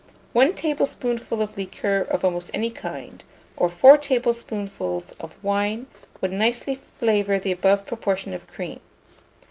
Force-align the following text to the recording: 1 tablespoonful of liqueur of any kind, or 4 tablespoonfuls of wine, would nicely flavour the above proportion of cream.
1 0.33 0.55
tablespoonful 0.55 1.43
of 1.43 1.55
liqueur 1.55 1.99
of 2.09 2.25
any 2.55 2.71
kind, 2.71 3.23
or 3.55 3.69
4 3.69 3.99
tablespoonfuls 3.99 5.11
of 5.19 5.35
wine, 5.43 5.85
would 6.21 6.31
nicely 6.31 6.73
flavour 6.73 7.37
the 7.37 7.51
above 7.51 7.85
proportion 7.85 8.33
of 8.33 8.47
cream. 8.47 8.79